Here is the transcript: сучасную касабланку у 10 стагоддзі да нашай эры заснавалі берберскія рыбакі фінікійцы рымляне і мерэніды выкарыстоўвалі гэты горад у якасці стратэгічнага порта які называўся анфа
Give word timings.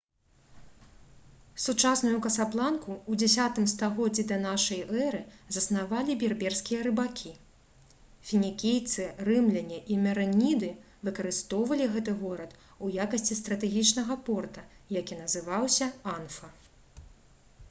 сучасную 1.63 2.19
касабланку 2.25 2.93
у 3.15 3.17
10 3.23 3.59
стагоддзі 3.73 4.23
да 4.31 4.37
нашай 4.45 4.79
эры 5.07 5.19
заснавалі 5.57 6.15
берберскія 6.23 6.79
рыбакі 6.87 7.33
фінікійцы 8.29 9.05
рымляне 9.27 9.77
і 9.95 9.97
мерэніды 10.05 10.69
выкарыстоўвалі 11.09 11.87
гэты 11.97 12.15
горад 12.23 12.55
у 12.87 12.89
якасці 13.05 13.37
стратэгічнага 13.43 14.17
порта 14.31 14.65
які 14.99 15.19
называўся 15.23 15.89
анфа 16.17 16.51